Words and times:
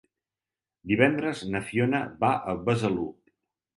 Divendres 0.93 1.43
na 1.55 1.63
Fiona 1.67 2.01
va 2.25 2.33
a 2.55 2.59
Besalú. 2.71 3.07